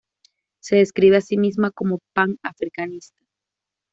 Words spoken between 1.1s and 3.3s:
a sí misma como pan-africanista.